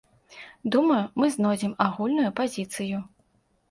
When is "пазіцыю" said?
2.43-3.09